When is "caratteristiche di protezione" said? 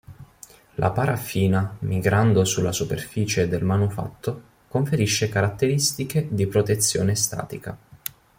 5.29-7.13